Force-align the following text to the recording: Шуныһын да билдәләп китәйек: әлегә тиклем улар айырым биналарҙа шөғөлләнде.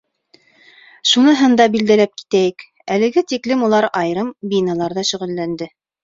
Шуныһын 1.09 1.51
да 1.59 1.65
билдәләп 1.75 2.15
китәйек: 2.21 2.65
әлегә 2.95 3.23
тиклем 3.33 3.65
улар 3.67 3.87
айырым 4.01 4.31
биналарҙа 4.55 5.05
шөғөлләнде. 5.11 5.69